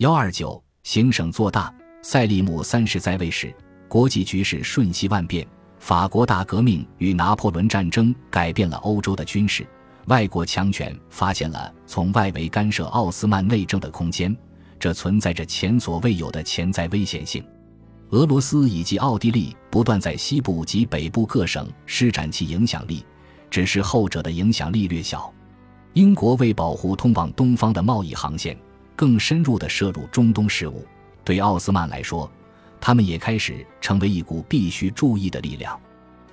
[0.00, 1.70] 幺二九，行省做大。
[2.00, 3.54] 塞利姆三世在位时，
[3.86, 5.46] 国际局势瞬息万变。
[5.78, 9.66] 法国大革命与拿破仑战争改变了欧洲的军事。
[10.06, 14.34] 外国强权发现了从外围干涉奥斯曼内政的空间，
[14.78, 17.44] 这存在着前所未有的潜在危险性。
[18.08, 23.04] 俄罗斯以及奥地利不断在西部及北部各省施展其影响力，
[23.50, 25.30] 只是后者的影响力略小。
[25.92, 28.56] 英国为保护通往东方的贸易航线，
[29.00, 30.84] 更深入地涉入中东事务。
[31.24, 32.30] 对奥斯曼来说，
[32.78, 35.80] 他们也开始成为一股必须注意的力量。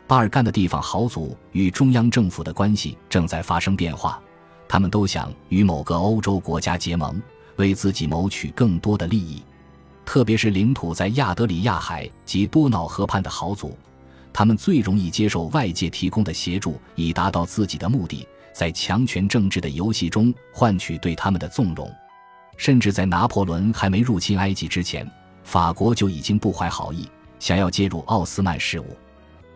[0.06, 4.22] 巴尔干的地方豪族与中央政府的关系正在发生变化，
[4.68, 7.22] 他们都想与某个欧洲国家结盟，
[7.56, 9.42] 为自己谋取更多的利益。
[10.04, 13.78] 特别是领土在亚德里亚海及多瑙河畔的豪族，
[14.34, 21.90] 他们最容易接受外界提供的协助，以达到自己的目的，在强权政治的游戏中换取对他们的纵容。
[22.58, 25.10] 甚至在拿破仑还没入侵埃及之前，
[25.44, 27.08] 法国就已经不怀好意，
[27.40, 28.98] 想要介入奥斯曼事务。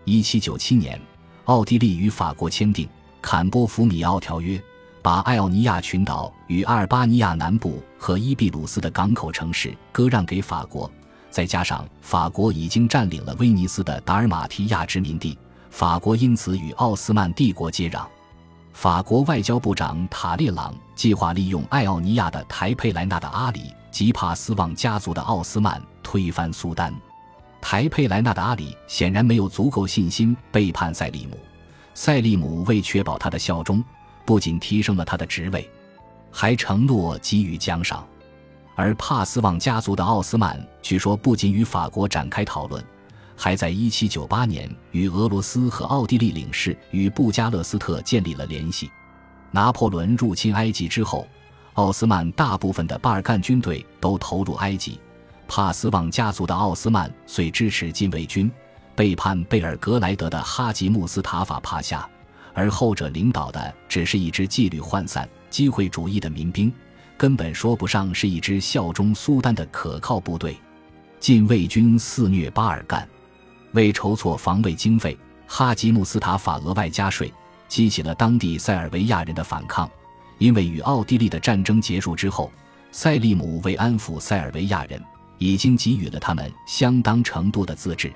[0.06, 1.00] 一七九七年，
[1.45, 2.86] 奥地利与法国签订
[3.22, 4.58] 《坎波弗米奥条约》，
[5.02, 10.89] 把爱奥尼亚群岛与阿尔巴尼亚南部和伊比鲁斯的港口城市割让给法国。
[11.30, 15.38] 再加上法国已经占领了威尼斯的达尔马提亚殖民地，
[15.70, 18.06] 法国因此与奥斯曼帝国接壤。
[18.73, 26.94] 法国外交部长塔列朗计划利用爱奥尼亚的台佩莱纳的阿里及帕斯旺家族的奥斯曼推翻苏丹。
[27.59, 31.38] 台佩莱纳的阿里显然没有足够信心背叛塞利姆，
[31.94, 33.83] 塞利姆为确保他的效忠，
[34.25, 35.69] 不仅提升了他的职位，
[36.31, 38.03] 还承诺给予奖赏。
[38.75, 42.83] 而帕斯旺家族的奥斯曼据说不仅与法国展开讨论，
[43.36, 48.92] 还在1798年与俄罗斯和奥地利领事与布加勒斯特建立了联系。
[49.52, 51.28] 拿破仑入侵埃及之后，
[51.73, 55.00] 奥斯曼大部分的巴尔干军队都投入埃及。
[55.48, 58.50] 帕斯旺家族的奥斯曼遂支持禁卫军，
[58.96, 62.08] 背叛贝尔格莱德的哈吉穆斯塔法帕夏，
[62.54, 66.72] 而后者领导的只是一支纪律涣散、机会主义的民兵，
[67.17, 70.55] 根本说不上是一支效忠苏丹的可靠部队。
[71.20, 73.05] 禁卫军肆虐巴尔干，
[73.73, 75.17] 为筹措防卫经费，
[75.48, 77.33] 哈吉穆斯塔法额外加税，
[77.67, 79.89] 激起了当地塞尔维亚人的反抗。
[80.37, 82.52] 因为与奥地利的战争结束之后，
[82.92, 85.02] 塞利姆为安抚塞尔维亚人。
[85.43, 88.14] 已经给予了他们相当程度的自治。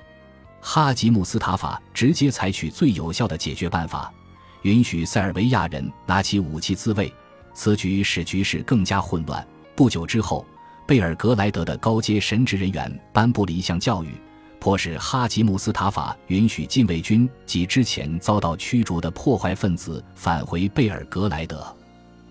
[0.60, 4.14] 哈吉穆斯塔法直接采取最有效的解决办法，
[4.62, 7.12] 允许塞尔维亚人拿起武器自卫。
[7.52, 9.44] 此举使局势更加混乱。
[9.74, 10.46] 不久之后，
[10.86, 14.14] 贝尔格莱德的高阶神职人员颁布了一项教育，
[14.60, 21.64] 迫使哈吉穆斯塔法允许禁卫军及之前遭到驱逐的破坏分子返回贝尔格莱德。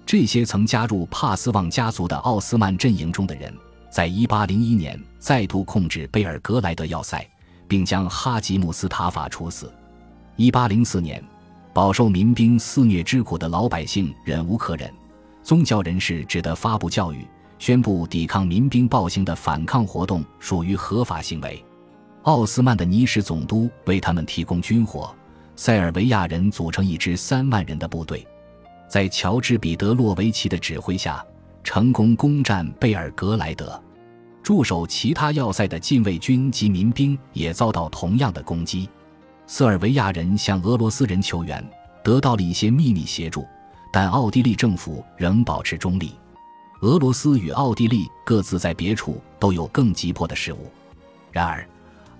[0.05, 3.53] 这些曾加入帕斯旺家族的奥斯曼阵营中的人。
[3.89, 7.25] 在1801年再度控制贝尔格莱德要塞，
[7.65, 9.71] 并将哈吉穆斯塔法处死。
[10.35, 11.23] 1804年，
[11.73, 14.93] 饱受民兵肆虐之苦的老百姓忍无可忍，
[15.43, 17.25] 宗教人士只得发布教育，
[17.57, 21.64] 宣布抵抗民兵暴行的反抗活动属于合法行为。
[22.25, 25.13] 奥斯曼的尼什总督为他们提供军火，
[25.55, 28.25] 塞尔维亚人组成一支三万人的部队，
[28.89, 31.23] 在乔治彼得洛维奇的指挥下，
[31.63, 33.79] 成功攻占贝尔格莱德。
[34.41, 38.89] 驻守其他要塞的禁卫军及民兵也遭到同样的攻击。
[39.45, 41.63] 塞尔维亚人向俄罗斯人求援，
[42.03, 43.45] 得到了一些秘密协助，
[43.93, 46.15] 但奥地利政府仍保持中立。
[46.81, 50.71] 俄罗斯与奥地利各自在别处都有更急迫的事务。
[51.31, 51.67] 然而，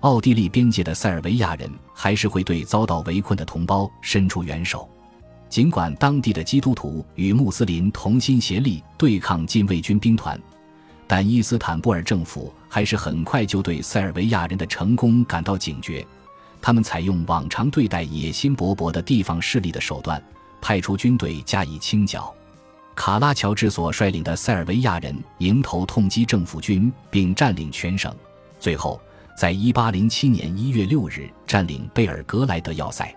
[0.00, 4.88] 奥地利边界的塞尔维亚人还是会对遭到围困的同胞伸出援手。
[5.48, 10.38] 尽管当地的基督徒与穆斯林同心协力对抗禁卫军兵团。
[11.08, 16.04] 但伊斯坦布尔政府还是很快就对塞尔维亚人的成功感到警觉，
[16.60, 20.20] 他们采用往常对待野心勃勃的地方势力的手段，
[20.60, 22.34] 派出军队加以清剿。
[22.96, 28.12] 卡拉乔治所率领的塞尔维亚人迎头痛击政府军，并占领全省，
[28.58, 29.00] 最后
[29.36, 33.14] 在1807年1月6日占领贝尔格莱德要塞。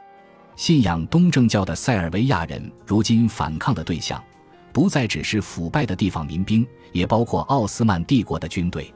[0.58, 4.22] 信仰东正教的塞尔维亚人如今反抗的对象。
[4.72, 8.94] 不再只是腐败的地方民兵，也包括奥斯曼帝国的军队。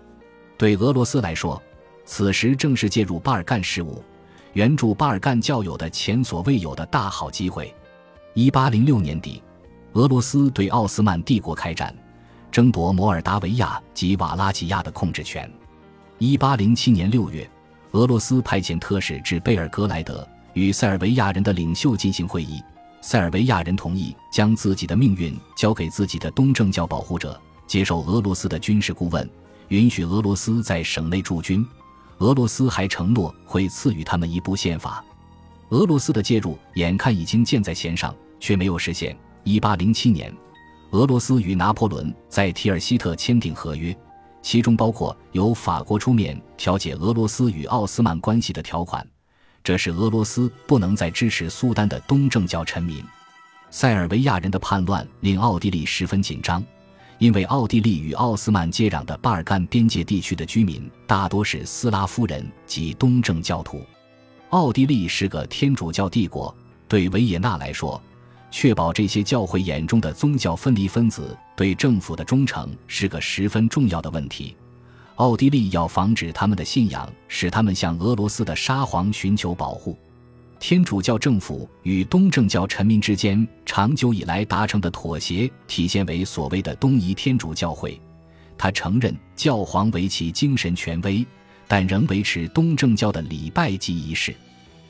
[0.55, 1.61] 对俄罗斯来说，
[2.05, 4.03] 此时正是介入巴尔干事务、
[4.53, 7.73] 援助巴尔干教友的前所未有的大好机会。
[8.35, 9.41] 一八零六年底，
[9.93, 11.93] 俄罗斯对奥斯曼帝国开战，
[12.51, 15.51] 争夺摩尔达维亚及瓦拉吉亚的控制权。
[16.25, 17.45] 一八零七年六月，
[17.91, 22.63] 俄罗斯派遣特使至贝尔格莱德，与塞尔维亚人的领袖进行会议。
[23.01, 27.37] 塞尔维亚人同意将自己的命运交给自己的东正教保护者，
[27.67, 29.29] 接受俄罗斯的军事顾问，
[29.67, 31.67] 允许俄罗斯在省内驻军。
[32.19, 35.03] 俄罗斯还承诺会赐予他们一部宪法。
[35.71, 39.13] 俄罗斯的介入眼看已经箭在弦上，却没有实现。
[39.43, 40.33] 一八零七年，
[40.91, 43.93] 俄罗斯与拿破仑在提尔希特签订合约，
[44.43, 49.03] 其中包括由法国出面调解俄罗斯与奥斯曼关系的条款。
[49.63, 53.03] 这是俄罗斯不能再支持苏丹的东正教臣民。
[53.71, 56.63] 塞尔维亚人的叛乱令奥地利十分紧张。
[57.19, 63.81] 因为奥地利与奥斯曼接壤的巴尔干边界地区的居民大多是斯拉夫人及东正教徒，
[64.49, 66.53] 奥地利是个天主教帝国，
[66.85, 68.01] 对维也纳来说，
[68.55, 74.55] 确保这些教会眼中的宗教分离分子对政府的忠诚是个十分重要的问题。
[75.15, 79.97] 奥地利要防止他们的信仰使他们向俄罗斯的沙皇寻求保护。
[80.59, 87.99] 天主教政府与东正教臣民之间长久以来达成的妥协，体现为所谓的东仪天主教会。
[88.55, 91.25] 他承认教皇为其精神权威，
[91.67, 94.33] 但仍维持东正教的礼拜及仪式。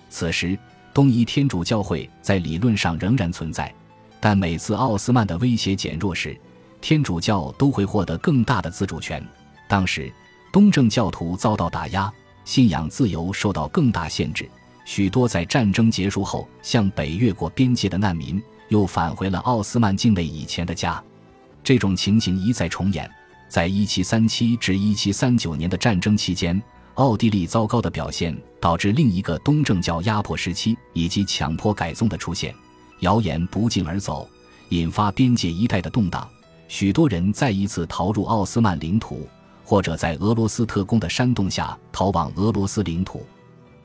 [0.10, 0.60] 此时，
[0.94, 3.74] 东仪天主教会在理论上仍然存在，
[4.20, 6.40] 但每次奥斯曼的威胁减弱时，
[6.80, 9.26] 天主教都会获得更大的自主权。
[9.68, 10.14] 当时，
[10.52, 12.14] 东正教徒遭到打压，
[12.46, 14.48] 信仰自由受到更大限制。
[14.86, 21.02] 许多在战争结束后向北越过边界的难民，又返回了奥斯曼境内以前的家。
[21.64, 23.10] 这种情形一再重演。
[23.48, 26.62] 在1737至1739年的战争期间，
[26.96, 32.54] 奥地利糟糕的表现导致另一个东正教压迫时期以及强迫改宗的出现。
[33.00, 34.28] 谣言不胫而走，
[34.70, 36.28] 引发边界一带的动荡。
[36.68, 39.28] 许多人再一次逃入奥斯曼领土，
[39.64, 43.26] 或者在俄罗斯特工的煽动下逃往俄罗斯领土。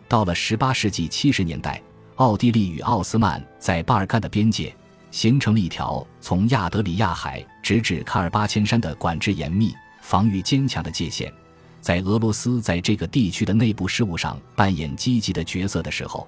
[0.07, 1.83] 到了18世纪70年代，
[2.17, 4.75] 奥地利与奥斯曼在巴尔干的边界
[5.11, 11.33] 形成了一条从亚德里亚海直至喀尔巴阡山的管制严密、防御坚强的界限。
[11.81, 16.27] 在俄罗斯在这个地区的内部事务上扮演积极的角色的时候，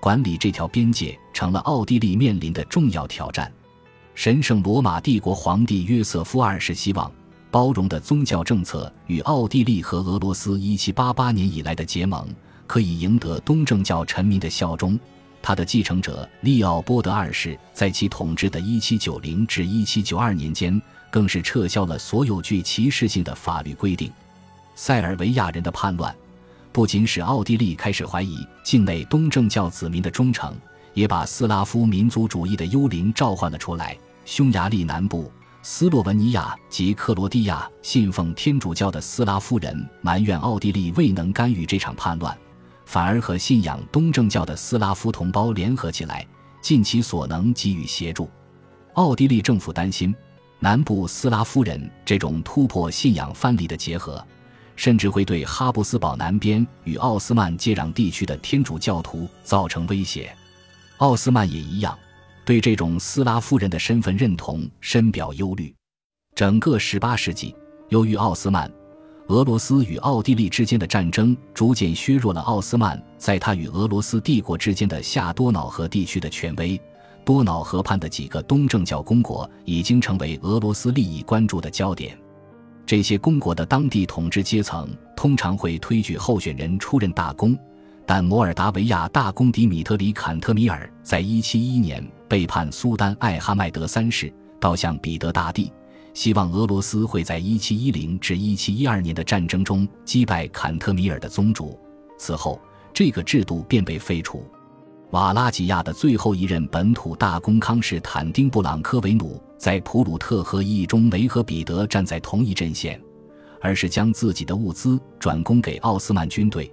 [0.00, 3.52] 管理这条边界成了奥地利面临的重要挑战。
[4.14, 7.10] 神圣罗马帝国皇帝约瑟夫二世希望
[7.50, 12.28] 包容的宗教政策与奥地利和俄罗斯1788年以来的结盟。
[12.64, 14.98] 可以赢得东正教臣民的效忠。
[15.42, 24.10] 他的继承者利奥波德二世在其统治的1790至1792年间，更是撤销了所有具歧视性的法律规定。
[24.74, 26.14] 塞尔维亚人的叛乱，
[26.72, 30.56] 不仅使奥地利开始怀疑境内东正教子民的忠诚，
[30.94, 33.96] 也把斯拉夫民族主义的幽灵召唤了出来。
[34.24, 35.30] 匈牙利南部、
[35.62, 42.36] 斯洛文尼亚及克罗地亚信奉天主教的斯拉夫人埋怨奥地利未能干预这场叛乱。
[42.84, 46.26] 反而和信仰东正教的斯拉夫同胞联合起来，
[46.60, 48.28] 尽其所能给予协助。
[48.94, 50.14] 奥地利政府担心，
[50.58, 54.24] 南部斯拉夫人这种突破信仰藩篱的结合，
[54.82, 60.36] 甚至会对哈布斯堡南边与奥斯曼接壤地区的天主教徒造成威胁。
[60.96, 61.96] 奥斯曼也一样，
[62.44, 65.72] 对这种斯拉夫人的身份认同深表忧虑。
[66.34, 67.54] 整个18世纪，
[67.90, 68.68] 由于奥斯曼。
[69.28, 76.78] 俄罗斯与奥地利之间的战争逐渐削弱了奥斯曼在他与俄罗斯帝国之间的下多瑙河地区的权威。
[77.24, 82.18] 多瑙河畔的几个东正教公国已经成为俄罗斯利益关注的焦点。
[82.84, 87.56] 这些公国的当地统治阶层通常会推举候选人出任大公，
[88.04, 95.72] 但摩尔达维亚大公迪米特里·坎特米尔在1711年背叛苏丹艾哈迈德三世，倒向彼得大帝。
[96.12, 101.78] 希望俄罗斯会在1710至1712年的战争中击败坎特米尔的宗主。
[102.18, 102.60] 此后，
[102.92, 104.44] 这个制度便被废除。
[105.12, 113.00] 瓦拉吉亚的最后一任本土大公康士坦丁布朗科维努在普鲁特和议中没和彼得站在同一阵线，
[113.60, 116.68] 而是将自己的物资转供给奥斯曼军队，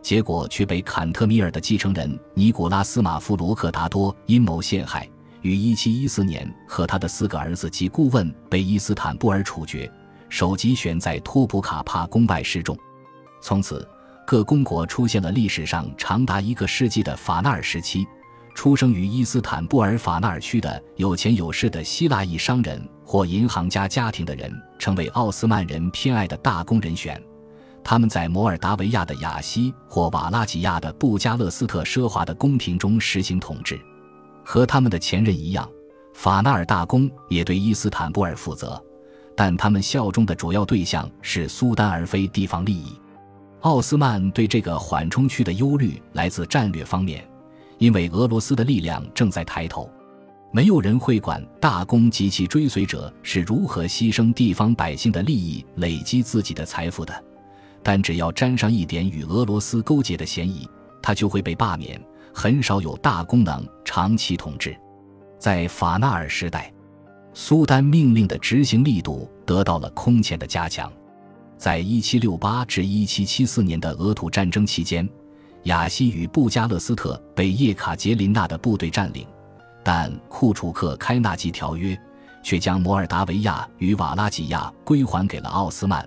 [0.00, 5.04] 结果却被坎特米尔的继承人尼古拉斯马夫罗克达多阴谋陷害。
[5.42, 9.90] 于1714年，和他的四个儿子及顾问被伊斯坦布尔处决，
[10.28, 12.78] 首级悬在托普卡帕宫外示众。
[13.42, 13.84] 从此，
[14.24, 18.06] 各公国出现了历史上长达一个世纪的法纳尔时期。
[18.54, 27.22] 出生于伊斯坦布尔法纳尔区的有钱有势的希腊裔商人或银行家家庭的人，成为奥斯曼人偏爱的大公人选。
[27.84, 33.80] 他们在摩尔达维亚的雅西或瓦拉吉亚的布加勒斯特奢华的宫廷中实行统治。
[34.44, 35.68] 和他们的前任一样，
[36.14, 38.82] 法纳尔大公也对伊斯坦布尔负责，
[39.36, 42.98] 但他们效忠的主要对象是苏丹而非地方利益。
[43.60, 47.27] 奥斯曼对这个缓冲区的忧虑来自战略方面，
[47.78, 49.90] 因为俄罗斯的力量正在抬头。
[50.50, 57.24] 没有人会管大公及其追随者是如何牺牲地方百姓的利益累积自己的财富的，
[57.82, 60.66] 但只要沾上一点与俄罗斯勾结的嫌疑，
[61.02, 62.00] 他就会被罢免。
[62.32, 64.76] 很少有大公能长期统治。
[65.38, 66.72] 在法纳尔时代，
[67.34, 70.90] 苏丹命令的执行力度得到了空前的加强。
[71.56, 75.08] 在1768至1774年的俄土战争期间，
[75.64, 79.26] 雅西与布加勒斯特被叶卡捷琳娜的部队占领。
[79.84, 81.98] 但库楚克开纳吉条约
[82.42, 86.06] 却将摩尔达维亚与瓦拉几亚归还给了奥斯曼，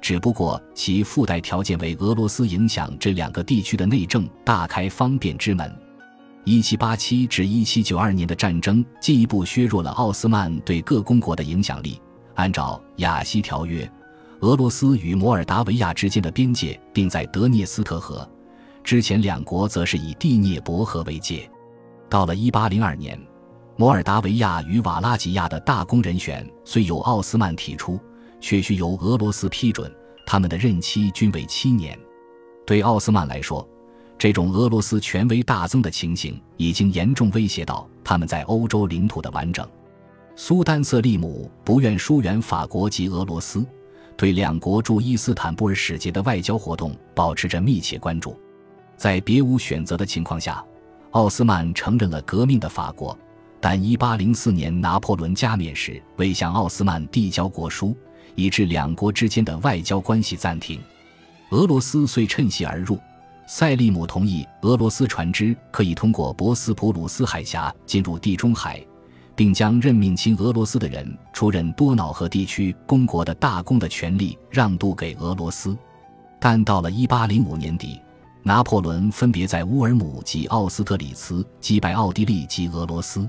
[0.00, 5.70] 只不过其附带条件为俄罗斯影响这两个地区的内政大开方便之门。
[6.44, 12.00] 一七八七至一七九二年的战争进一步削弱了奥斯曼对各公国的影响力。
[12.36, 13.90] 按照雅西条约，
[14.40, 18.26] 俄罗斯与摩尔达维亚之间的边界定在德涅斯特河，
[18.88, 21.46] 之前两国则是以第聂伯河为界。
[22.08, 23.20] 到了一八零二年，
[23.76, 28.00] 摩尔达维亚与瓦拉吉亚的大公人选虽由奥斯曼提出，
[28.40, 31.98] 却需由俄罗斯批准，他们的任期均为七年。
[32.64, 33.68] 对奥斯曼来说，
[34.16, 39.68] 这种俄罗斯权威大增的情形已经严重威胁到他们在欧洲领土的完整。
[40.34, 43.62] 苏丹瑟利姆不愿疏远法国及俄罗斯，
[44.16, 48.34] 对两国驻伊斯坦布尔使节的外交活动保持着密切关注。
[48.98, 50.62] 在别无选择的情况下。
[51.12, 53.18] 奥斯曼承认了革命的法国，
[53.62, 57.96] 但1804年拿破仑加冕时未向奥斯曼递交国书，
[58.34, 60.78] 以致两国之间的外交关系暂停。
[61.48, 62.98] 俄罗斯遂趁隙而入，
[63.46, 68.78] 塞利姆同意俄罗斯船只可以通过博斯普鲁斯海峡进入地中海，
[69.34, 75.74] 并将任命亲俄罗斯的人出任多瑙河地区公国的大公的权利让渡给俄罗斯。
[76.38, 77.98] 但到了1805年底。
[78.42, 83.28] 拿破仑分别在乌尔姆及奥斯特里茨击败奥地利及俄罗斯，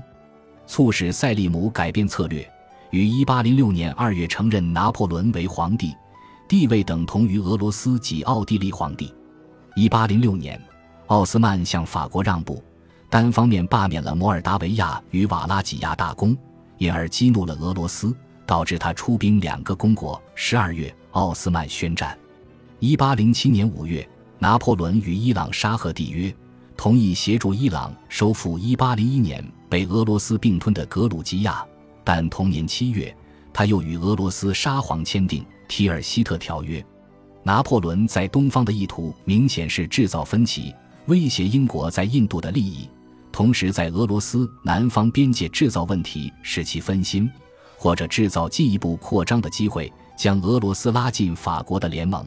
[0.66, 2.48] 促使塞利姆改变策略，
[2.90, 5.94] 于1806年2月承认拿破仑为皇帝，
[6.48, 9.12] 地位等同于俄罗斯及奥地利皇帝。
[9.76, 10.60] 1806年，
[11.08, 12.62] 奥斯曼向法国让步，
[13.10, 16.36] 单方面罢免了摩尔达维亚与瓦拉几亚大公，
[16.78, 18.14] 因而激怒了俄罗斯，
[18.46, 20.20] 导致他出兵两个公国。
[20.36, 22.16] 12月，奥斯曼宣战。
[22.80, 24.08] 1807年5月。
[24.40, 26.34] 拿破仑与伊朗沙赫缔约，
[26.74, 31.62] 同意协助伊朗收复1801年被俄罗斯并吞的格鲁吉亚。
[32.02, 33.14] 但同年七月，
[33.52, 36.82] 他又与俄罗斯沙皇签订提尔西特条约。
[37.42, 42.88] 拿破仑在东方的意图明显是制造分歧，威胁英国在印度的利益，
[43.30, 47.30] 同时在俄罗斯南方边界制造问题，使其分心，
[47.76, 52.26] 或者制造进一步扩张的机会，将俄罗斯拉进法国的联盟。